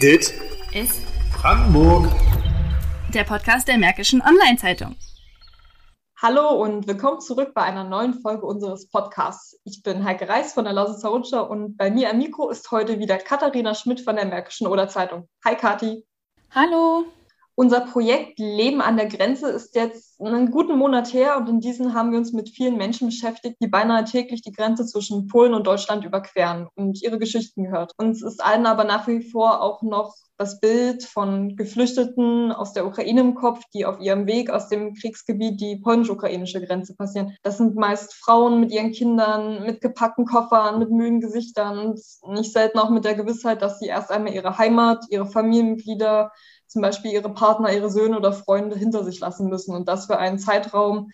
[0.00, 0.32] Dit
[0.72, 2.08] ist Brandenburg.
[3.12, 4.96] der Podcast der Märkischen Online-Zeitung.
[6.16, 9.60] Hallo und willkommen zurück bei einer neuen Folge unseres Podcasts.
[9.64, 12.98] Ich bin Heike Reis von der Lausitzer Rutscher und bei mir am Mikro ist heute
[12.98, 15.28] wieder Katharina Schmidt von der Märkischen Oder Zeitung.
[15.44, 16.06] Hi Kathi.
[16.50, 17.04] Hallo.
[17.60, 21.92] Unser Projekt Leben an der Grenze ist jetzt einen guten Monat her und in diesem
[21.92, 25.66] haben wir uns mit vielen Menschen beschäftigt, die beinahe täglich die Grenze zwischen Polen und
[25.66, 27.92] Deutschland überqueren und ihre Geschichten gehört.
[27.98, 32.86] Uns ist allen aber nach wie vor auch noch das Bild von Geflüchteten aus der
[32.86, 37.36] Ukraine im Kopf, die auf ihrem Weg aus dem Kriegsgebiet die polnisch-ukrainische Grenze passieren.
[37.42, 42.00] Das sind meist Frauen mit ihren Kindern, mit gepackten Koffern, mit müden Gesichtern und
[42.32, 46.32] nicht selten auch mit der Gewissheit, dass sie erst einmal ihre Heimat, ihre Familienmitglieder,
[46.70, 50.18] zum Beispiel ihre Partner, ihre Söhne oder Freunde hinter sich lassen müssen und das für
[50.18, 51.10] einen Zeitraum,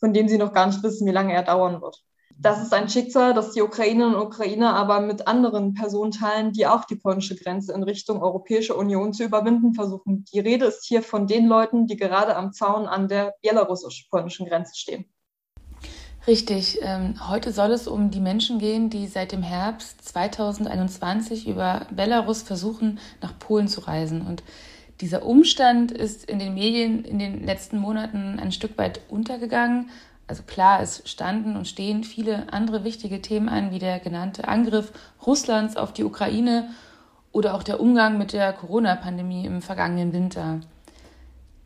[0.00, 2.02] von dem sie noch gar nicht wissen, wie lange er dauern wird.
[2.36, 6.66] Das ist ein Schicksal, das die Ukrainerinnen und Ukrainer aber mit anderen Personen teilen, die
[6.66, 10.24] auch die polnische Grenze in Richtung Europäische Union zu überwinden versuchen.
[10.32, 14.74] Die Rede ist hier von den Leuten, die gerade am Zaun an der belarussisch-polnischen Grenze
[14.74, 15.04] stehen.
[16.26, 16.78] Richtig.
[16.80, 22.42] Ähm, heute soll es um die Menschen gehen, die seit dem Herbst 2021 über Belarus
[22.42, 24.26] versuchen, nach Polen zu reisen.
[24.26, 24.42] Und
[25.00, 29.90] dieser Umstand ist in den Medien in den letzten Monaten ein Stück weit untergegangen.
[30.26, 34.92] Also klar, es standen und stehen viele andere wichtige Themen an, wie der genannte Angriff
[35.26, 36.70] Russlands auf die Ukraine
[37.32, 40.60] oder auch der Umgang mit der Corona-Pandemie im vergangenen Winter.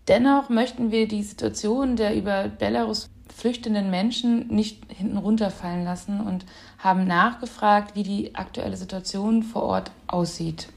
[0.09, 6.47] Dennoch möchten wir die Situation der über Belarus flüchtenden Menschen nicht hinten runterfallen lassen und
[6.79, 10.69] haben nachgefragt, wie die aktuelle Situation vor Ort aussieht.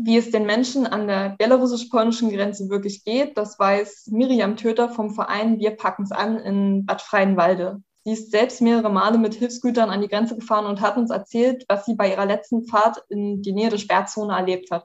[0.00, 5.10] Wie es den Menschen an der belarussisch-polnischen Grenze wirklich geht, das weiß Miriam Töter vom
[5.10, 7.82] Verein Wir packen's an in Bad Freienwalde.
[8.04, 11.64] Sie ist selbst mehrere Male mit Hilfsgütern an die Grenze gefahren und hat uns erzählt,
[11.68, 14.84] was sie bei ihrer letzten Fahrt in die Nähe der Sperrzone erlebt hat.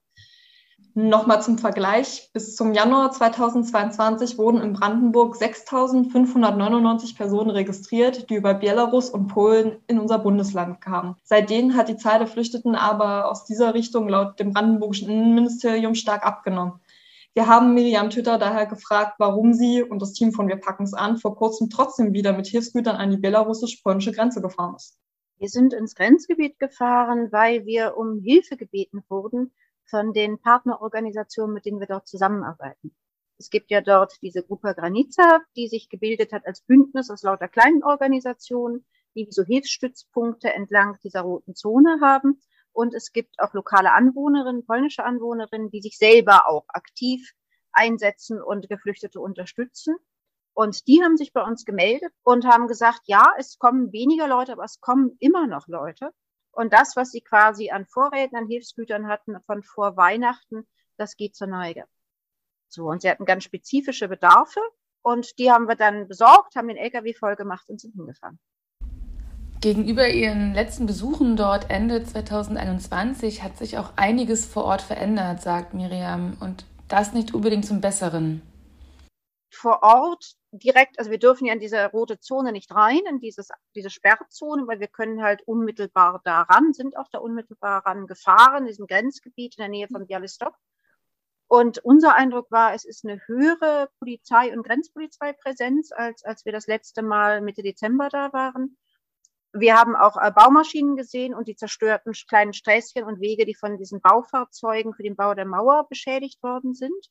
[0.96, 2.30] Nochmal zum Vergleich.
[2.34, 9.78] Bis zum Januar 2022 wurden in Brandenburg 6.599 Personen registriert, die über Belarus und Polen
[9.88, 11.16] in unser Bundesland kamen.
[11.24, 16.24] Seitdem hat die Zahl der Flüchteten aber aus dieser Richtung laut dem brandenburgischen Innenministerium stark
[16.24, 16.80] abgenommen.
[17.34, 21.18] Wir haben Miriam Tütter daher gefragt, warum sie und das Team von Wir packen's an
[21.18, 25.00] vor kurzem trotzdem wieder mit Hilfsgütern an die belarussisch-polnische Grenze gefahren ist.
[25.40, 29.52] Wir sind ins Grenzgebiet gefahren, weil wir um Hilfe gebeten wurden
[29.86, 32.96] von den Partnerorganisationen, mit denen wir dort zusammenarbeiten.
[33.38, 37.48] Es gibt ja dort diese Gruppe Granica, die sich gebildet hat als Bündnis aus lauter
[37.48, 38.86] kleinen Organisationen,
[39.16, 42.42] die so Hilfsstützpunkte entlang dieser roten Zone haben.
[42.72, 47.34] Und es gibt auch lokale Anwohnerinnen, polnische Anwohnerinnen, die sich selber auch aktiv
[47.72, 49.96] einsetzen und Geflüchtete unterstützen.
[50.54, 54.54] Und die haben sich bei uns gemeldet und haben gesagt, ja, es kommen weniger Leute,
[54.54, 56.12] aber es kommen immer noch Leute.
[56.54, 61.36] Und das, was sie quasi an Vorräten, an Hilfsgütern hatten von vor Weihnachten, das geht
[61.36, 61.86] zur Neige.
[62.70, 64.62] So, und sie hatten ganz spezifische Bedarfe
[65.02, 68.40] und die haben wir dann besorgt, haben den LKW voll gemacht und sind hingefahren.
[69.62, 75.74] Gegenüber ihren letzten Besuchen dort Ende 2021 hat sich auch einiges vor Ort verändert, sagt
[75.74, 78.42] Miriam, und das nicht unbedingt zum Besseren.
[79.50, 83.50] Vor Ort direkt, also wir dürfen ja in diese rote Zone nicht rein, in dieses,
[83.76, 88.68] diese Sperrzone, weil wir können halt unmittelbar daran, sind auch da unmittelbar ran gefahren, in
[88.68, 90.56] diesem Grenzgebiet in der Nähe von Bialystok.
[91.48, 96.68] Und unser Eindruck war, es ist eine höhere Polizei- und Grenzpolizeipräsenz, als, als wir das
[96.68, 98.78] letzte Mal Mitte Dezember da waren.
[99.54, 103.78] Wir haben auch äh, Baumaschinen gesehen und die zerstörten kleinen Sträßchen und Wege, die von
[103.78, 107.10] diesen Baufahrzeugen für den Bau der Mauer beschädigt worden sind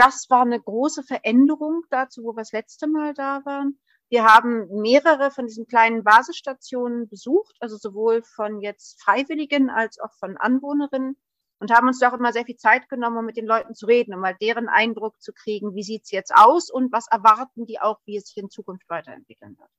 [0.00, 3.78] das war eine große Veränderung dazu, wo wir das letzte Mal da waren.
[4.08, 10.12] Wir haben mehrere von diesen kleinen Basisstationen besucht, also sowohl von jetzt Freiwilligen als auch
[10.18, 11.16] von Anwohnerinnen
[11.58, 13.84] und haben uns da auch immer sehr viel Zeit genommen, um mit den Leuten zu
[13.84, 17.78] reden, um mal deren Eindruck zu kriegen, wie sieht's jetzt aus und was erwarten die
[17.78, 19.70] auch, wie es sich in Zukunft weiterentwickeln wird.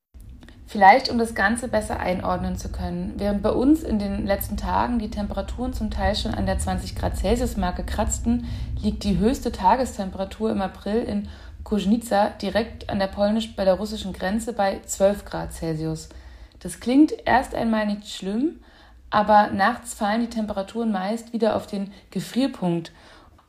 [0.72, 3.16] Vielleicht, um das Ganze besser einordnen zu können.
[3.18, 6.96] Während bei uns in den letzten Tagen die Temperaturen zum Teil schon an der 20
[6.96, 8.48] Grad Celsius-Marke kratzten,
[8.82, 11.28] liegt die höchste Tagestemperatur im April in
[11.66, 16.08] Koźnica direkt an der polnisch-belarussischen Grenze bei 12 Grad Celsius.
[16.62, 18.62] Das klingt erst einmal nicht schlimm,
[19.10, 22.94] aber nachts fallen die Temperaturen meist wieder auf den Gefrierpunkt.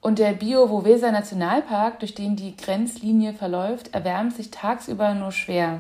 [0.01, 5.79] Und der Bio-Wowesa Nationalpark, durch den die Grenzlinie verläuft, erwärmt sich tagsüber nur schwer.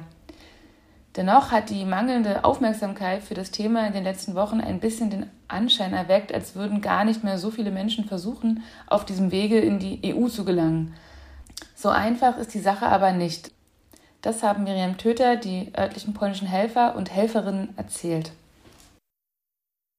[1.17, 5.31] Dennoch hat die mangelnde Aufmerksamkeit für das Thema in den letzten Wochen ein bisschen den
[5.47, 9.79] Anschein erweckt, als würden gar nicht mehr so viele Menschen versuchen, auf diesem Wege in
[9.79, 10.94] die EU zu gelangen.
[11.75, 13.53] So einfach ist die Sache aber nicht.
[14.23, 18.32] Das haben Miriam Töter, die örtlichen polnischen Helfer und Helferinnen, erzählt.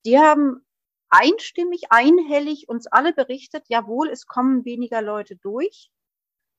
[0.05, 0.65] Die haben
[1.09, 5.91] einstimmig, einhellig uns alle berichtet, jawohl, es kommen weniger Leute durch.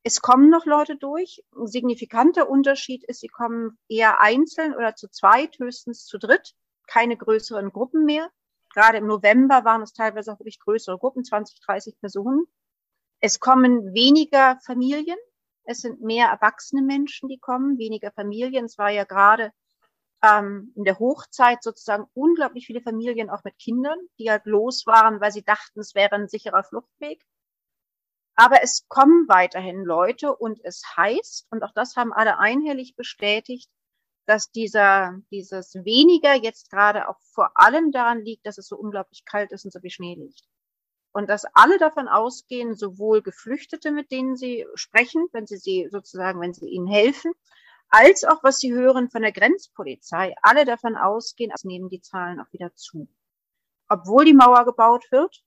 [0.06, 1.42] Es kommen noch Leute durch.
[1.56, 6.54] Ein signifikanter Unterschied ist, sie kommen eher einzeln oder zu zweit, höchstens zu dritt,
[6.86, 8.30] keine größeren Gruppen mehr.
[8.74, 12.44] Gerade im November waren es teilweise auch wirklich größere Gruppen, 20, 30 Personen.
[13.20, 15.16] Es kommen weniger Familien.
[15.64, 18.66] Es sind mehr erwachsene Menschen, die kommen, weniger Familien.
[18.66, 19.52] Es war ja gerade
[20.22, 25.22] ähm, in der Hochzeit sozusagen unglaublich viele Familien auch mit Kindern, die halt los waren,
[25.22, 27.24] weil sie dachten, es wäre ein sicherer Fluchtweg.
[28.36, 33.70] Aber es kommen weiterhin Leute und es heißt, und auch das haben alle einhellig bestätigt,
[34.26, 39.24] dass dieser, dieses weniger jetzt gerade auch vor allem daran liegt, dass es so unglaublich
[39.24, 40.42] kalt ist und so viel Schnee liegt.
[41.12, 46.40] Und dass alle davon ausgehen, sowohl Geflüchtete, mit denen sie sprechen, wenn sie sie sozusagen,
[46.40, 47.32] wenn sie ihnen helfen,
[47.88, 52.40] als auch was sie hören von der Grenzpolizei, alle davon ausgehen, als nehmen die Zahlen
[52.40, 53.06] auch wieder zu.
[53.88, 55.44] Obwohl die Mauer gebaut wird,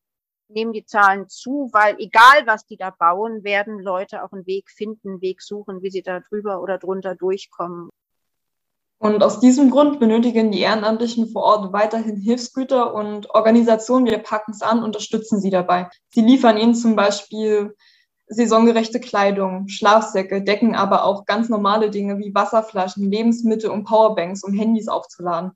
[0.50, 4.70] nehmen die Zahlen zu, weil egal was die da bauen, werden Leute auch einen Weg
[4.70, 7.90] finden, einen Weg suchen, wie sie da drüber oder drunter durchkommen.
[9.00, 14.52] Und aus diesem Grund benötigen die Ehrenamtlichen vor Ort weiterhin Hilfsgüter und Organisationen, wir packen
[14.52, 15.90] es an, unterstützen sie dabei.
[16.10, 17.76] Sie liefern ihnen zum Beispiel
[18.28, 24.54] saisongerechte Kleidung, Schlafsäcke, decken aber auch ganz normale Dinge wie Wasserflaschen, Lebensmittel und Powerbanks, um
[24.54, 25.52] Handys aufzuladen.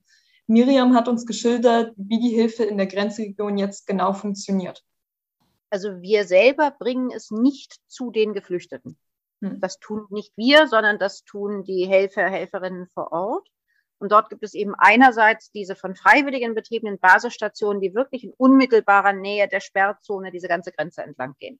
[0.47, 4.83] Miriam hat uns geschildert, wie die Hilfe in der Grenzregion jetzt genau funktioniert.
[5.69, 8.97] Also wir selber bringen es nicht zu den Geflüchteten.
[9.41, 9.59] Hm.
[9.61, 13.47] Das tun nicht wir, sondern das tun die Helfer, Helferinnen vor Ort.
[13.97, 19.13] Und dort gibt es eben einerseits diese von Freiwilligen betriebenen Basisstationen, die wirklich in unmittelbarer
[19.13, 21.59] Nähe der Sperrzone diese ganze Grenze entlang gehen.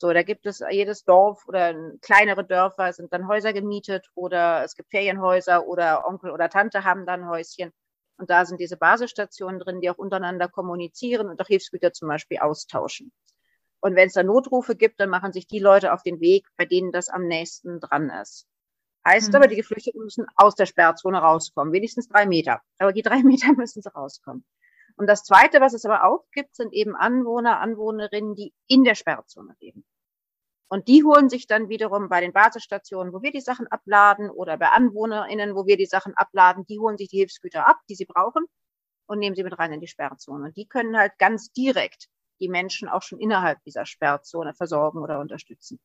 [0.00, 4.76] So, da gibt es jedes Dorf oder kleinere Dörfer sind dann Häuser gemietet oder es
[4.76, 7.72] gibt Ferienhäuser oder Onkel oder Tante haben dann Häuschen.
[8.18, 12.38] Und da sind diese Basisstationen drin, die auch untereinander kommunizieren und auch Hilfsgüter zum Beispiel
[12.38, 13.12] austauschen.
[13.80, 16.64] Und wenn es da Notrufe gibt, dann machen sich die Leute auf den Weg, bei
[16.64, 18.46] denen das am nächsten dran ist.
[19.06, 19.36] Heißt mhm.
[19.36, 22.60] aber, die Geflüchteten müssen aus der Sperrzone rauskommen, wenigstens drei Meter.
[22.78, 24.44] Aber die drei Meter müssen sie rauskommen.
[24.96, 28.96] Und das Zweite, was es aber auch gibt, sind eben Anwohner, Anwohnerinnen, die in der
[28.96, 29.84] Sperrzone leben.
[30.68, 34.58] Und die holen sich dann wiederum bei den Basisstationen, wo wir die Sachen abladen oder
[34.58, 38.04] bei AnwohnerInnen, wo wir die Sachen abladen, die holen sich die Hilfsgüter ab, die sie
[38.04, 38.44] brauchen
[39.06, 40.44] und nehmen sie mit rein in die Sperrzone.
[40.44, 42.08] Und die können halt ganz direkt
[42.40, 45.80] die Menschen auch schon innerhalb dieser Sperrzone versorgen oder unterstützen.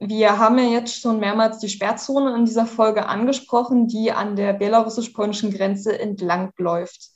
[0.00, 4.52] Wir haben ja jetzt schon mehrmals die Sperrzone in dieser Folge angesprochen, die an der
[4.52, 7.10] belarussisch-polnischen Grenze entlang läuft.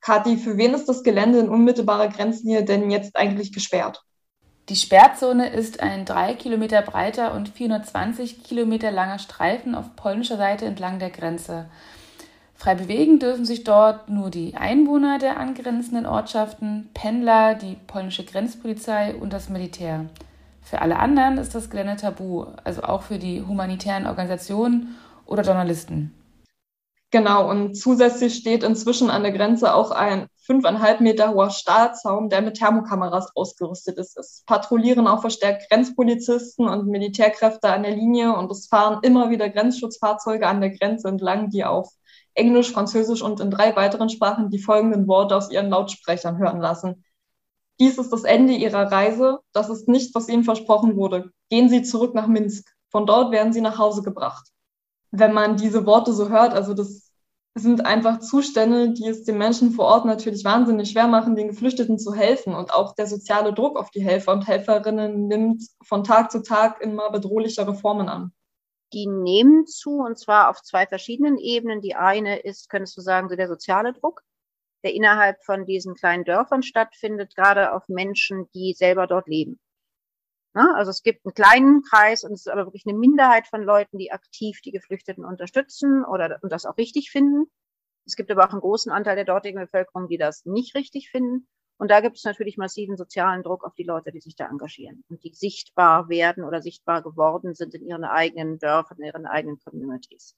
[0.00, 4.02] Kathi, für wen ist das Gelände in unmittelbarer Grenznähe denn jetzt eigentlich gesperrt?
[4.68, 10.66] Die Sperrzone ist ein drei Kilometer breiter und 420 Kilometer langer Streifen auf polnischer Seite
[10.66, 11.66] entlang der Grenze.
[12.54, 19.16] Frei bewegen dürfen sich dort nur die Einwohner der angrenzenden Ortschaften, Pendler, die polnische Grenzpolizei
[19.16, 20.06] und das Militär.
[20.62, 26.14] Für alle anderen ist das Gelände tabu, also auch für die humanitären Organisationen oder Journalisten.
[27.12, 32.40] Genau, und zusätzlich steht inzwischen an der Grenze auch ein fünfeinhalb Meter hoher Stahlzaun, der
[32.40, 34.16] mit Thermokameras ausgerüstet ist.
[34.16, 39.50] Es patrouillieren auch verstärkt Grenzpolizisten und Militärkräfte an der Linie und es fahren immer wieder
[39.50, 41.90] Grenzschutzfahrzeuge an der Grenze entlang, die auf
[42.32, 47.04] Englisch, Französisch und in drei weiteren Sprachen die folgenden Worte aus ihren Lautsprechern hören lassen.
[47.78, 49.40] Dies ist das Ende Ihrer Reise.
[49.52, 51.30] Das ist nicht, was Ihnen versprochen wurde.
[51.50, 52.66] Gehen Sie zurück nach Minsk.
[52.90, 54.51] Von dort werden Sie nach Hause gebracht
[55.12, 57.12] wenn man diese Worte so hört, also das
[57.54, 61.98] sind einfach Zustände, die es den Menschen vor Ort natürlich wahnsinnig schwer machen, den Geflüchteten
[61.98, 62.54] zu helfen.
[62.54, 66.80] Und auch der soziale Druck auf die Helfer und Helferinnen nimmt von Tag zu Tag
[66.80, 68.32] immer bedrohlichere Formen an.
[68.94, 71.82] Die nehmen zu, und zwar auf zwei verschiedenen Ebenen.
[71.82, 74.22] Die eine ist, könntest du sagen, so der soziale Druck,
[74.82, 79.60] der innerhalb von diesen kleinen Dörfern stattfindet, gerade auf Menschen, die selber dort leben.
[80.54, 80.74] Ne?
[80.74, 83.98] Also es gibt einen kleinen Kreis und es ist aber wirklich eine Minderheit von Leuten,
[83.98, 87.50] die aktiv die Geflüchteten unterstützen oder und das auch richtig finden.
[88.06, 91.46] Es gibt aber auch einen großen Anteil der dortigen Bevölkerung, die das nicht richtig finden.
[91.78, 95.04] Und da gibt es natürlich massiven sozialen Druck auf die Leute, die sich da engagieren
[95.08, 99.58] und die sichtbar werden oder sichtbar geworden sind in ihren eigenen Dörfern, in ihren eigenen
[99.58, 100.36] Communities.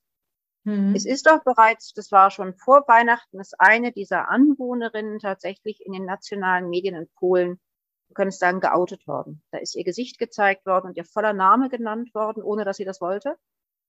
[0.65, 0.95] Mhm.
[0.95, 5.93] Es ist auch bereits, das war schon vor Weihnachten, ist eine dieser Anwohnerinnen tatsächlich in
[5.93, 7.61] den nationalen Medien in Polen
[8.15, 9.43] wir können es sagen, geoutet worden.
[9.51, 12.85] Da ist ihr Gesicht gezeigt worden und ihr voller Name genannt worden, ohne dass sie
[12.85, 13.37] das wollte.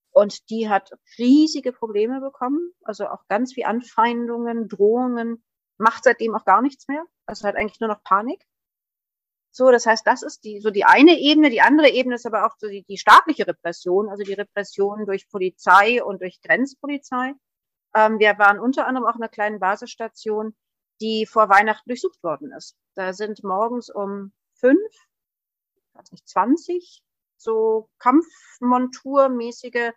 [0.09, 5.43] Und die hat riesige Probleme bekommen, also auch ganz viel Anfeindungen, Drohungen,
[5.77, 7.03] macht seitdem auch gar nichts mehr.
[7.27, 8.43] Also hat eigentlich nur noch Panik.
[9.51, 11.51] So, das heißt, das ist die, so die eine Ebene.
[11.51, 15.29] Die andere Ebene ist aber auch so die, die staatliche Repression, also die Repression durch
[15.29, 17.33] Polizei und durch Grenzpolizei.
[17.93, 20.55] Ähm, wir waren unter anderem auch in einer kleinen Basisstation,
[21.01, 22.75] die vor Weihnachten durchsucht worden ist.
[22.95, 24.79] Da sind morgens um fünf,
[26.11, 27.03] nicht, 20
[27.37, 29.91] so kampfmonturmäßige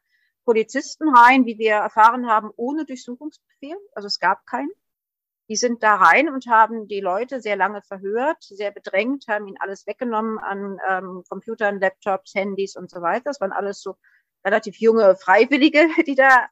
[0.44, 3.76] Polizisten rein, wie wir erfahren haben, ohne Durchsuchungsbefehl.
[3.94, 4.70] Also es gab keinen.
[5.48, 9.56] Die sind da rein und haben die Leute sehr lange verhört, sehr bedrängt, haben ihnen
[9.60, 13.24] alles weggenommen an ähm, Computern, Laptops, Handys und so weiter.
[13.24, 13.96] Das waren alles so
[14.44, 16.48] relativ junge Freiwillige, die da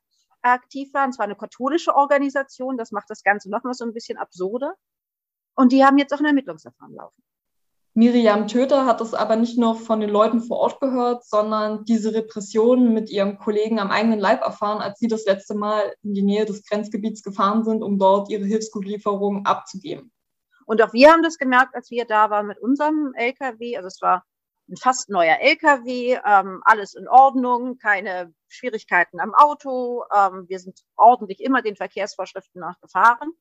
[0.52, 1.10] aktiv waren.
[1.10, 4.74] Es war eine katholische Organisation, das macht das Ganze nochmal so ein bisschen absurder.
[5.54, 7.22] Und die haben jetzt auch ein Ermittlungsverfahren laufen.
[7.94, 12.12] Miriam Töter hat es aber nicht nur von den Leuten vor Ort gehört, sondern diese
[12.12, 16.22] Repressionen mit ihrem Kollegen am eigenen Leib erfahren, als sie das letzte Mal in die
[16.22, 20.12] Nähe des Grenzgebiets gefahren sind, um dort ihre Hilfsgutlieferungen abzugeben.
[20.66, 23.78] Und auch wir haben das gemerkt, als wir da waren mit unserem LKW.
[23.78, 24.26] Also es war
[24.68, 30.04] ein fast neuer LKW, ähm, alles in Ordnung, keine Schwierigkeiten am Auto.
[30.14, 33.32] Ähm, wir sind ordentlich immer den Verkehrsvorschriften nachgefahren.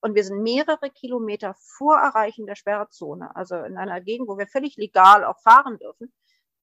[0.00, 4.48] Und wir sind mehrere Kilometer vor Erreichen der Sperrzone, also in einer Gegend, wo wir
[4.48, 6.12] völlig legal auch fahren dürfen,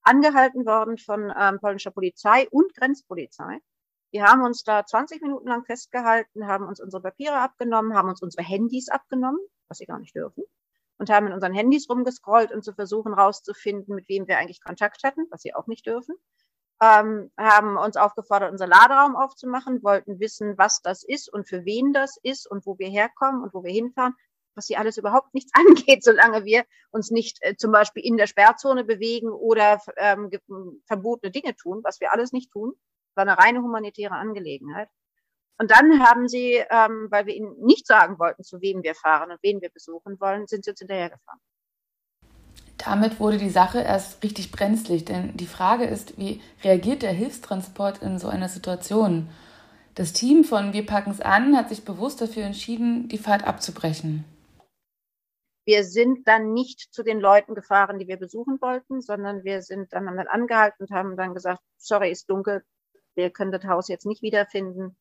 [0.02, 3.60] angehalten worden von ähm, polnischer Polizei und Grenzpolizei.
[4.12, 8.22] Die haben uns da 20 Minuten lang festgehalten, haben uns unsere Papiere abgenommen, haben uns
[8.22, 10.44] unsere Handys abgenommen, was sie gar nicht dürfen,
[11.00, 15.02] und haben in unseren Handys rumgescrollt und zu versuchen rauszufinden, mit wem wir eigentlich Kontakt
[15.02, 16.14] hatten, was sie auch nicht dürfen
[16.82, 21.92] ähm, haben uns aufgefordert, unser Laderaum aufzumachen, wollten wissen, was das ist und für wen
[21.92, 24.14] das ist und wo wir herkommen und wo wir hinfahren,
[24.54, 25.52] was sie alles überhaupt nichts
[25.86, 30.30] angeht, solange wir uns nicht äh, zum Beispiel in der Sperrzone bewegen oder ähm,
[30.86, 32.72] verbotene Dinge tun, was wir alles nicht tun.
[33.14, 34.88] War eine reine humanitäre Angelegenheit.
[35.60, 39.30] Und dann haben sie, ähm, weil wir ihnen nicht sagen wollten, zu wem wir fahren
[39.30, 41.38] und wen wir besuchen wollen, sind sie uns hinterhergefahren.
[42.78, 48.00] Damit wurde die Sache erst richtig brenzlig, denn die Frage ist, wie reagiert der Hilfstransport
[48.00, 49.28] in so einer Situation?
[49.96, 54.24] Das Team von Wir packen's an hat sich bewusst dafür entschieden, die Fahrt abzubrechen.
[55.66, 59.92] Wir sind dann nicht zu den Leuten gefahren, die wir besuchen wollten, sondern wir sind
[59.92, 62.64] dann, haben dann angehalten und haben dann gesagt, sorry, ist dunkel,
[63.14, 64.96] wir können das Haus jetzt nicht wiederfinden.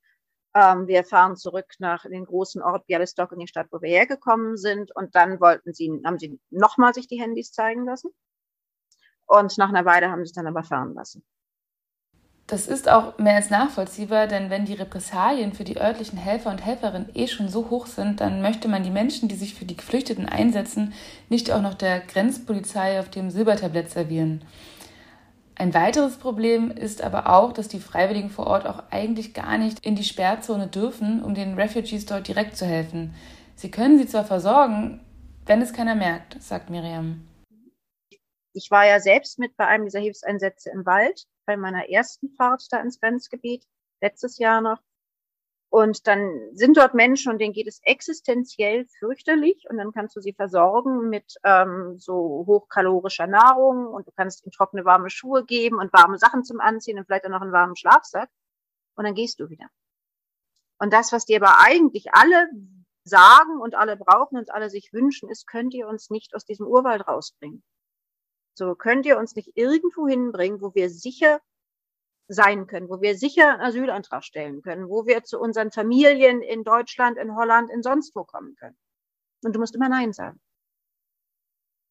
[0.55, 4.57] Ähm, wir fahren zurück nach den großen Ort Bialystok in die Stadt, wo wir hergekommen
[4.57, 4.95] sind.
[4.95, 8.09] Und dann wollten sie, haben sie nochmal sich die Handys zeigen lassen.
[9.27, 11.23] Und nach einer Weile haben sie es dann aber fahren lassen.
[12.49, 16.65] Das ist auch mehr als nachvollziehbar, denn wenn die Repressalien für die örtlichen Helfer und
[16.65, 19.77] Helferinnen eh schon so hoch sind, dann möchte man die Menschen, die sich für die
[19.77, 20.93] Geflüchteten einsetzen,
[21.29, 24.43] nicht auch noch der Grenzpolizei auf dem Silbertablett servieren.
[25.59, 29.85] Ein weiteres Problem ist aber auch, dass die Freiwilligen vor Ort auch eigentlich gar nicht
[29.85, 33.13] in die Sperrzone dürfen, um den Refugees dort direkt zu helfen.
[33.55, 35.01] Sie können sie zwar versorgen,
[35.45, 37.27] wenn es keiner merkt, sagt Miriam.
[38.53, 42.65] Ich war ja selbst mit bei einem dieser Hilfseinsätze im Wald, bei meiner ersten Fahrt
[42.71, 43.65] da ins Grenzgebiet,
[43.99, 44.79] letztes Jahr noch.
[45.71, 50.19] Und dann sind dort Menschen und denen geht es existenziell fürchterlich und dann kannst du
[50.19, 55.77] sie versorgen mit ähm, so hochkalorischer Nahrung und du kannst ihnen trockene, warme Schuhe geben
[55.77, 58.29] und warme Sachen zum Anziehen und vielleicht auch noch einen warmen Schlafsack
[58.95, 59.67] und dann gehst du wieder.
[60.79, 62.49] Und das, was dir aber eigentlich alle
[63.03, 66.65] sagen und alle brauchen und alle sich wünschen, ist, könnt ihr uns nicht aus diesem
[66.65, 67.63] Urwald rausbringen.
[68.55, 71.41] So könnt ihr uns nicht irgendwo hinbringen, wo wir sicher
[72.29, 76.63] sein können, wo wir sicher einen Asylantrag stellen können, wo wir zu unseren Familien in
[76.63, 78.77] Deutschland, in Holland, in sonst wo kommen können.
[79.43, 80.39] Und du musst immer Nein sagen.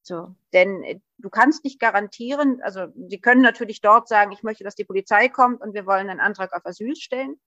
[0.03, 4.65] So, denn äh, du kannst nicht garantieren, also sie können natürlich dort sagen, ich möchte,
[4.65, 7.39] dass die Polizei kommt und wir wollen einen Antrag auf Asyl stellen.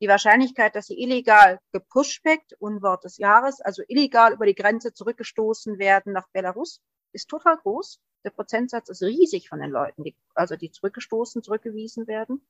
[0.00, 5.78] Die Wahrscheinlichkeit, dass sie illegal gepushbackt, Unwort des Jahres, also illegal über die Grenze zurückgestoßen
[5.78, 6.80] werden nach Belarus,
[7.12, 8.00] ist total groß.
[8.24, 12.42] Der Prozentsatz ist riesig von den Leuten, die, also die zurückgestoßen, zurückgewiesen werden.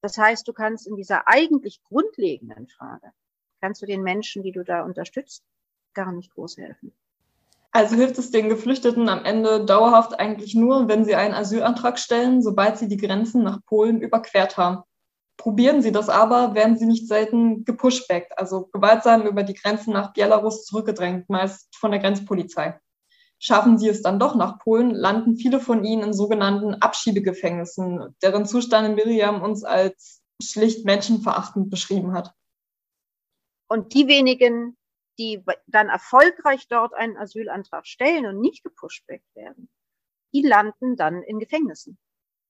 [0.00, 3.12] Das heißt, du kannst in dieser eigentlich grundlegenden Frage,
[3.60, 5.44] kannst du den Menschen, die du da unterstützt,
[5.94, 6.92] gar nicht groß helfen.
[7.70, 12.42] Also hilft es den Geflüchteten am Ende dauerhaft eigentlich nur, wenn sie einen Asylantrag stellen,
[12.42, 14.82] sobald sie die Grenzen nach Polen überquert haben.
[15.36, 20.12] Probieren sie das aber, werden sie nicht selten gepushbackt, also gewaltsam über die Grenzen nach
[20.12, 22.78] Belarus zurückgedrängt, meist von der Grenzpolizei.
[23.38, 28.46] Schaffen sie es dann doch nach Polen, landen viele von ihnen in sogenannten Abschiebegefängnissen, deren
[28.46, 32.32] Zustände Miriam uns als schlicht menschenverachtend beschrieben hat.
[33.68, 34.76] Und die wenigen,
[35.18, 39.68] die dann erfolgreich dort einen Asylantrag stellen und nicht gepusht werden,
[40.32, 41.98] die landen dann in Gefängnissen.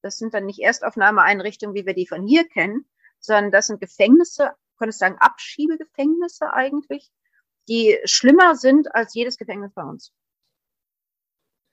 [0.03, 2.87] Das sind dann nicht Erstaufnahmeeinrichtungen, wie wir die von hier kennen,
[3.21, 7.11] sondern das sind Gefängnisse, könnte ich sagen, Abschiebegefängnisse eigentlich,
[7.69, 10.13] die schlimmer sind als jedes Gefängnis bei uns.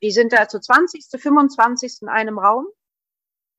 [0.01, 2.00] Die sind da zu 20., 25.
[2.01, 2.65] in einem Raum.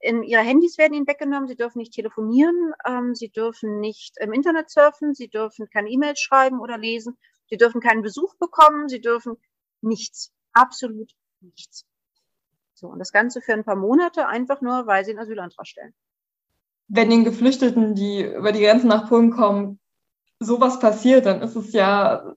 [0.00, 4.32] in, ihre Handys werden ihnen weggenommen, sie dürfen nicht telefonieren, ähm, sie dürfen nicht im
[4.32, 7.16] Internet surfen, sie dürfen keine E-Mails schreiben oder lesen,
[7.48, 9.36] sie dürfen keinen Besuch bekommen, sie dürfen
[9.80, 11.86] nichts, absolut nichts.
[12.74, 15.94] So, und das Ganze für ein paar Monate einfach nur, weil sie einen Asylantrag stellen.
[16.88, 19.78] Wenn den Geflüchteten, die über die Grenzen nach Polen kommen,
[20.40, 22.34] sowas passiert, dann ist es ja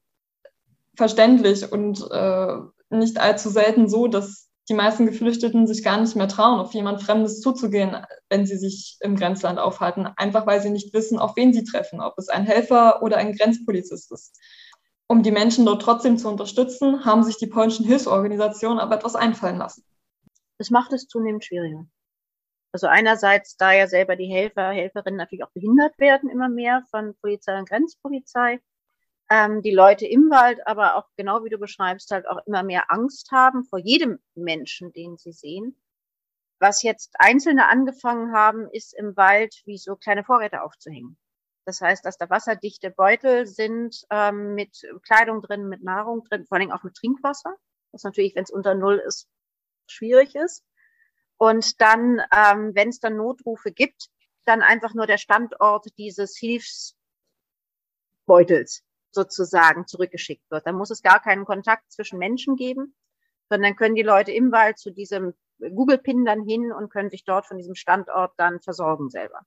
[0.96, 2.58] verständlich und äh,
[2.96, 7.02] nicht allzu selten so, dass die meisten Geflüchteten sich gar nicht mehr trauen, auf jemand
[7.02, 7.96] Fremdes zuzugehen,
[8.30, 12.02] wenn sie sich im Grenzland aufhalten, einfach weil sie nicht wissen, auf wen sie treffen,
[12.02, 14.40] ob es ein Helfer oder ein Grenzpolizist ist.
[15.08, 19.58] Um die Menschen dort trotzdem zu unterstützen, haben sich die polnischen Hilfsorganisationen aber etwas einfallen
[19.58, 19.84] lassen.
[20.58, 21.86] Das macht es zunehmend schwieriger.
[22.72, 27.16] Also einerseits, da ja selber die Helfer, Helferinnen natürlich auch behindert werden immer mehr von
[27.22, 28.60] Polizei und Grenzpolizei,
[29.30, 32.92] ähm, die Leute im Wald, aber auch genau wie du beschreibst, halt auch immer mehr
[32.92, 35.76] Angst haben vor jedem Menschen, den sie sehen.
[36.60, 41.18] Was jetzt Einzelne angefangen haben, ist im Wald wie so kleine Vorräte aufzuhängen.
[41.66, 46.58] Das heißt, dass da wasserdichte Beutel sind ähm, mit Kleidung drin, mit Nahrung drin, vor
[46.58, 47.56] allem auch mit Trinkwasser,
[47.92, 49.28] was natürlich, wenn es unter Null ist,
[49.88, 50.64] schwierig ist.
[51.38, 54.10] Und dann, ähm, wenn es dann Notrufe gibt,
[54.46, 56.96] dann einfach nur der Standort dieses Hilfsbeutels
[59.16, 60.68] sozusagen zurückgeschickt wird.
[60.68, 62.94] Dann muss es gar keinen Kontakt zwischen Menschen geben,
[63.50, 67.48] sondern können die Leute im Wald zu diesem Google-Pin dann hin und können sich dort
[67.48, 69.40] von diesem Standort dann versorgen selber.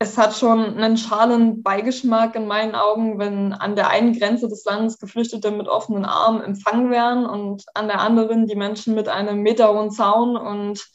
[0.00, 4.64] Es hat schon einen schalen Beigeschmack in meinen Augen, wenn an der einen Grenze des
[4.64, 9.40] Landes Geflüchtete mit offenen Armen empfangen werden und an der anderen die Menschen mit einem
[9.40, 10.88] meterhohen Zaun und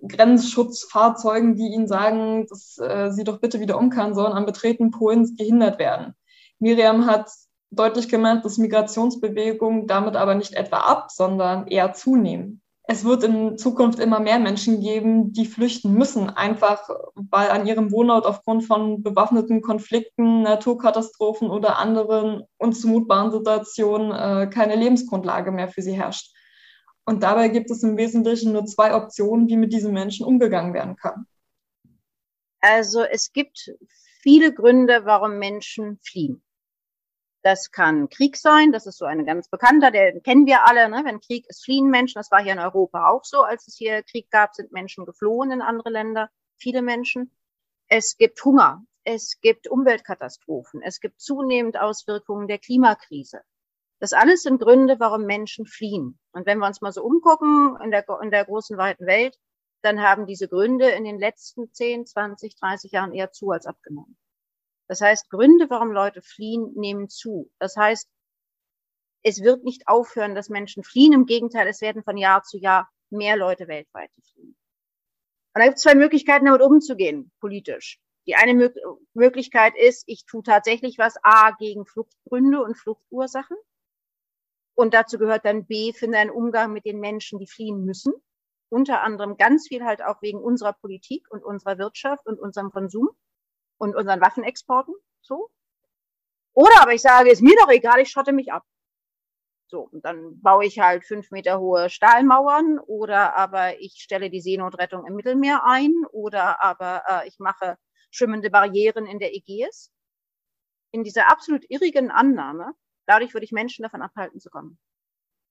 [0.00, 5.36] Grenzschutzfahrzeugen, die ihnen sagen, dass äh, sie doch bitte wieder umkehren sollen, am Betreten Polens
[5.36, 6.14] gehindert werden.
[6.62, 7.28] Miriam hat
[7.72, 12.62] deutlich gemeint, dass Migrationsbewegungen damit aber nicht etwa ab, sondern eher zunehmen.
[12.84, 17.90] Es wird in Zukunft immer mehr Menschen geben, die flüchten müssen, einfach weil an ihrem
[17.90, 25.82] Wohnort aufgrund von bewaffneten Konflikten, Naturkatastrophen oder anderen unzumutbaren Situationen äh, keine Lebensgrundlage mehr für
[25.82, 26.32] sie herrscht.
[27.04, 30.94] Und dabei gibt es im Wesentlichen nur zwei Optionen, wie mit diesen Menschen umgegangen werden
[30.94, 31.26] kann.
[32.60, 33.72] Also es gibt
[34.22, 36.42] viele Gründe, warum Menschen fliehen.
[37.42, 40.88] Das kann Krieg sein, das ist so ein ganz bekannter, den kennen wir alle.
[40.88, 41.02] Ne?
[41.04, 42.20] Wenn Krieg ist, fliehen Menschen.
[42.20, 43.42] Das war hier in Europa auch so.
[43.42, 47.32] Als es hier Krieg gab, sind Menschen geflohen in andere Länder, viele Menschen.
[47.88, 53.42] Es gibt Hunger, es gibt Umweltkatastrophen, es gibt zunehmend Auswirkungen der Klimakrise.
[53.98, 56.18] Das alles sind Gründe, warum Menschen fliehen.
[56.32, 59.38] Und wenn wir uns mal so umgucken in der, in der großen, weiten Welt,
[59.82, 64.16] dann haben diese Gründe in den letzten 10, 20, 30 Jahren eher zu als abgenommen.
[64.92, 67.50] Das heißt, Gründe, warum Leute fliehen, nehmen zu.
[67.58, 68.10] Das heißt,
[69.22, 71.14] es wird nicht aufhören, dass Menschen fliehen.
[71.14, 74.54] Im Gegenteil, es werden von Jahr zu Jahr mehr Leute weltweit fliehen.
[75.54, 78.02] Und da gibt es zwei Möglichkeiten, damit umzugehen, politisch.
[78.26, 78.68] Die eine Mö
[79.14, 83.56] Möglichkeit ist, ich tue tatsächlich was A gegen Fluchtgründe und Fluchtursachen.
[84.74, 88.12] Und dazu gehört dann B, finde einen Umgang mit den Menschen, die fliehen müssen.
[88.68, 93.08] Unter anderem ganz viel halt auch wegen unserer Politik und unserer Wirtschaft und unserem Konsum
[93.78, 94.94] und unseren Waffenexporten.
[95.20, 95.50] So.
[96.54, 98.64] Oder aber ich sage, ist mir doch egal, ich schotte mich ab.
[99.72, 104.42] So, und dann baue ich halt fünf Meter hohe Stahlmauern oder aber ich stelle die
[104.42, 107.78] Seenotrettung im Mittelmeer ein oder aber äh, ich mache
[108.10, 109.90] schwimmende Barrieren in der Ägäis.
[110.90, 112.72] In dieser absolut irrigen Annahme,
[113.06, 114.78] dadurch würde ich Menschen davon abhalten zu kommen.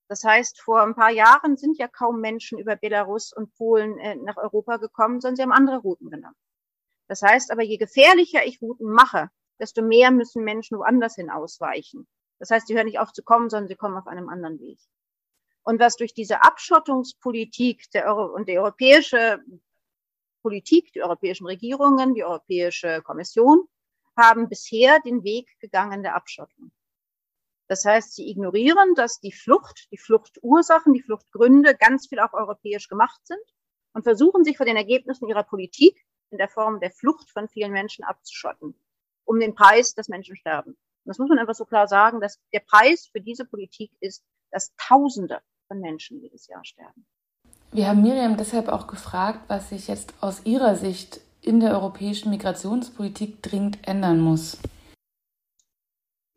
[0.08, 4.18] Das heißt, vor ein paar Jahren sind ja kaum Menschen über Belarus und Polen äh,
[4.18, 6.36] nach Europa gekommen, sondern sie haben andere Routen genommen.
[7.12, 12.08] Das heißt aber, je gefährlicher ich Routen mache, desto mehr müssen Menschen woanders hin ausweichen.
[12.40, 14.80] Das heißt, sie hören nicht auf zu kommen, sondern sie kommen auf einem anderen Weg.
[15.62, 19.40] Und was durch diese Abschottungspolitik der Euro und die europäische
[20.42, 23.68] Politik, die europäischen Regierungen, die Europäische Kommission
[24.16, 26.72] haben bisher den Weg gegangen der Abschottung.
[27.68, 32.88] Das heißt, sie ignorieren, dass die Flucht, die Fluchtursachen, die Fluchtgründe ganz viel auch europäisch
[32.88, 33.44] gemacht sind
[33.92, 37.72] und versuchen sich vor den Ergebnissen ihrer Politik in der Form der Flucht von vielen
[37.72, 38.76] Menschen abzuschotten,
[39.26, 40.72] um den Preis, dass Menschen sterben.
[40.72, 44.24] Und das muss man einfach so klar sagen, dass der Preis für diese Politik ist,
[44.52, 47.06] dass Tausende von Menschen jedes Jahr sterben.
[47.72, 52.30] Wir haben Miriam deshalb auch gefragt, was sich jetzt aus ihrer Sicht in der europäischen
[52.30, 54.58] Migrationspolitik dringend ändern muss.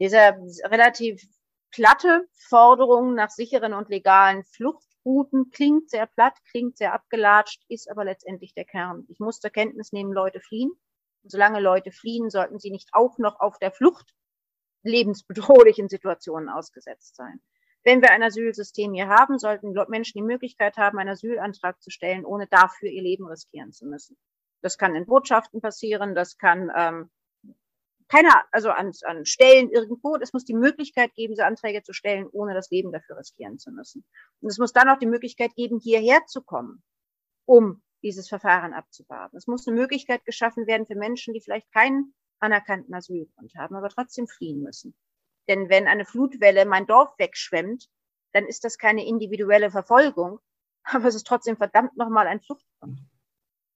[0.01, 0.19] Diese
[0.65, 1.23] relativ
[1.71, 7.91] platte Forderung nach sicheren und legalen Flucht Routen klingt sehr platt, klingt sehr abgelatscht, ist
[7.91, 9.05] aber letztendlich der Kern.
[9.09, 10.71] Ich muss zur Kenntnis nehmen, Leute fliehen.
[11.23, 14.15] Und solange Leute fliehen, sollten sie nicht auch noch auf der Flucht
[14.83, 17.41] lebensbedrohlichen Situationen ausgesetzt sein.
[17.83, 22.25] Wenn wir ein Asylsystem hier haben, sollten Menschen die Möglichkeit haben, einen Asylantrag zu stellen,
[22.25, 24.17] ohne dafür ihr Leben riskieren zu müssen.
[24.63, 27.11] Das kann in Botschaften passieren, das kann ähm,
[28.15, 30.17] keiner, also an, an Stellen irgendwo.
[30.17, 33.71] Es muss die Möglichkeit geben, diese Anträge zu stellen, ohne das Leben dafür riskieren zu
[33.73, 34.05] müssen.
[34.41, 36.83] Und es muss dann auch die Möglichkeit geben, hierher zu kommen,
[37.47, 39.37] um dieses Verfahren abzuwarten.
[39.37, 43.89] Es muss eine Möglichkeit geschaffen werden für Menschen, die vielleicht keinen anerkannten Asylgrund haben, aber
[43.89, 44.95] trotzdem fliehen müssen.
[45.49, 47.89] Denn wenn eine Flutwelle mein Dorf wegschwemmt,
[48.33, 50.39] dann ist das keine individuelle Verfolgung,
[50.85, 53.01] aber es ist trotzdem verdammt nochmal ein Fluchtgrund.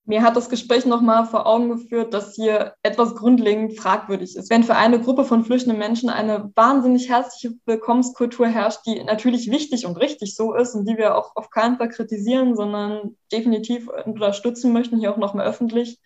[0.09, 4.49] Mir hat das Gespräch nochmal vor Augen geführt, dass hier etwas grundlegend fragwürdig ist.
[4.49, 9.85] Wenn für eine Gruppe von flüchtenden Menschen eine wahnsinnig herzliche Willkommenskultur herrscht, die natürlich wichtig
[9.85, 14.73] und richtig so ist und die wir auch auf keinen Fall kritisieren, sondern definitiv unterstützen
[14.73, 16.01] möchten, hier auch nochmal öffentlich.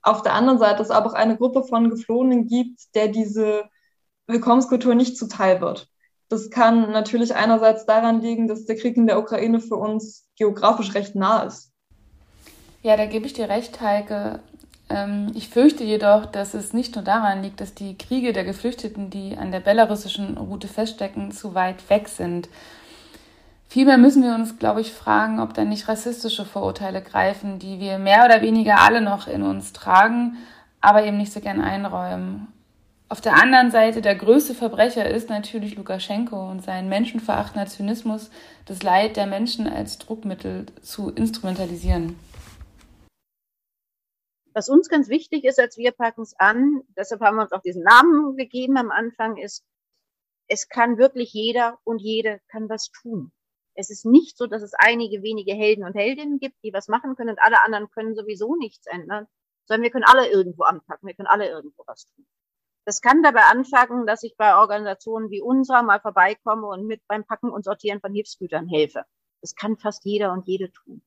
[0.00, 3.64] Auf der anderen Seite es aber auch eine Gruppe von Geflohenen gibt, der diese
[4.28, 5.88] Willkommenskultur nicht zuteil wird.
[6.30, 10.94] Das kann natürlich einerseits daran liegen, dass der Krieg in der Ukraine für uns geografisch
[10.94, 11.74] recht nah ist
[12.86, 14.38] ja, da gebe ich dir recht, Heike.
[14.88, 19.10] Ähm, ich fürchte jedoch, dass es nicht nur daran liegt, dass die Kriege der Geflüchteten,
[19.10, 22.48] die an der belarussischen Route feststecken, zu weit weg sind.
[23.68, 27.98] Vielmehr müssen wir uns, glaube ich, fragen, ob da nicht rassistische Vorurteile greifen, die wir
[27.98, 30.36] mehr oder weniger alle noch in uns tragen,
[30.80, 32.46] aber eben nicht so gern einräumen.
[33.08, 38.30] Auf der anderen Seite, der größte Verbrecher ist natürlich Lukaschenko und sein menschenverachtender Zynismus,
[38.66, 42.14] das Leid der Menschen als Druckmittel zu instrumentalisieren.
[44.56, 47.60] Was uns ganz wichtig ist, als wir packen es an, deshalb haben wir uns auch
[47.60, 49.66] diesen Namen gegeben am Anfang, ist,
[50.48, 53.32] es kann wirklich jeder und jede kann was tun.
[53.74, 57.16] Es ist nicht so, dass es einige wenige Helden und Heldinnen gibt, die was machen
[57.16, 59.26] können und alle anderen können sowieso nichts ändern,
[59.66, 62.26] sondern wir können alle irgendwo anpacken, wir können alle irgendwo was tun.
[62.86, 67.26] Das kann dabei anfangen, dass ich bei Organisationen wie unserer mal vorbeikomme und mit beim
[67.26, 69.04] Packen und Sortieren von Hilfsgütern helfe.
[69.42, 71.02] Das kann fast jeder und jede tun.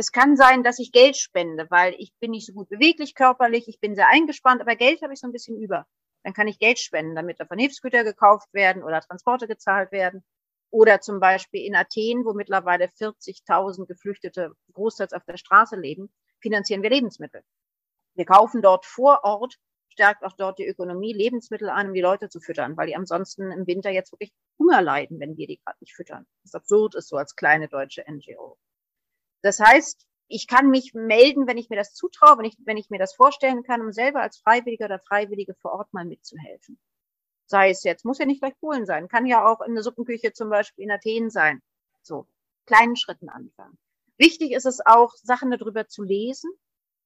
[0.00, 3.66] Es kann sein, dass ich Geld spende, weil ich bin nicht so gut beweglich körperlich,
[3.66, 5.88] ich bin sehr eingespannt, aber Geld habe ich so ein bisschen über.
[6.22, 10.22] Dann kann ich Geld spenden, damit davon Hilfsgüter gekauft werden oder Transporte gezahlt werden.
[10.70, 16.84] Oder zum Beispiel in Athen, wo mittlerweile 40.000 Geflüchtete großteils auf der Straße leben, finanzieren
[16.84, 17.42] wir Lebensmittel.
[18.14, 19.56] Wir kaufen dort vor Ort,
[19.88, 23.50] stärkt auch dort die Ökonomie, Lebensmittel ein, um die Leute zu füttern, weil die ansonsten
[23.50, 26.24] im Winter jetzt wirklich Hunger leiden, wenn wir die gerade nicht füttern.
[26.44, 28.58] Das absurd ist so als kleine deutsche NGO.
[29.42, 32.90] Das heißt, ich kann mich melden, wenn ich mir das zutraue, wenn ich, wenn ich
[32.90, 36.78] mir das vorstellen kann, um selber als Freiwilliger oder Freiwillige vor Ort mal mitzuhelfen.
[37.46, 40.32] Sei es jetzt, muss ja nicht gleich Polen sein, kann ja auch in der Suppenküche
[40.34, 41.62] zum Beispiel in Athen sein.
[42.02, 42.26] So,
[42.66, 43.78] kleinen Schritten anfangen.
[44.18, 46.50] Wichtig ist es auch, Sachen darüber zu lesen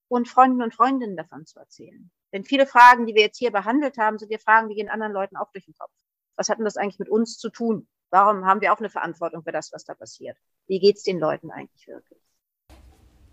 [0.08, 2.10] und Freunden und Freundinnen davon zu erzählen.
[2.32, 5.12] Denn viele Fragen, die wir jetzt hier behandelt haben, sind ja Fragen, die gehen anderen
[5.12, 5.92] Leuten auch durch den Kopf.
[6.36, 7.86] Was hat denn das eigentlich mit uns zu tun?
[8.12, 10.36] Warum haben wir auch eine Verantwortung für das, was da passiert?
[10.66, 12.20] Wie geht's den Leuten eigentlich wirklich?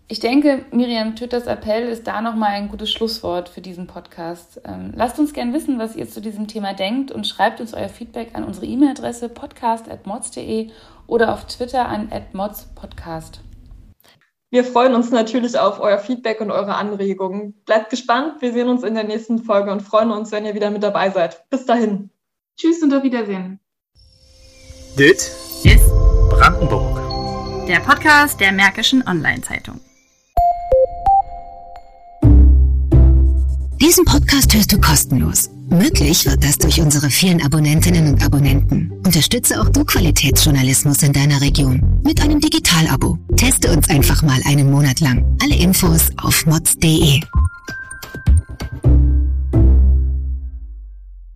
[0.08, 4.60] Ich denke, Miriam Tütters Appell ist da nochmal ein gutes Schlusswort für diesen Podcast.
[4.64, 7.90] Ähm, lasst uns gern wissen, was ihr zu diesem Thema denkt und schreibt uns euer
[7.90, 10.70] Feedback an unsere E-Mail-Adresse podcast.mods.de
[11.06, 13.42] oder auf Twitter an modspodcast.
[14.48, 17.52] Wir freuen uns natürlich auf euer Feedback und eure Anregungen.
[17.66, 20.70] Bleibt gespannt, wir sehen uns in der nächsten Folge und freuen uns, wenn ihr wieder
[20.70, 21.48] mit dabei seid.
[21.50, 22.10] Bis dahin.
[22.56, 23.60] Tschüss und auf Wiedersehen.
[24.98, 25.30] Dit
[25.62, 25.86] ist
[26.30, 27.66] Brandenburg.
[27.66, 29.80] Der Podcast der Märkischen Online-Zeitung.
[33.80, 35.50] Diesen Podcast hörst du kostenlos.
[35.70, 38.92] Möglich wird das durch unsere vielen Abonnentinnen und Abonnenten.
[39.04, 43.18] Unterstütze auch du Qualitätsjournalismus in deiner Region mit einem Digital-Abo.
[43.36, 45.24] Teste uns einfach mal einen Monat lang.
[45.42, 47.20] Alle Infos auf mods.de.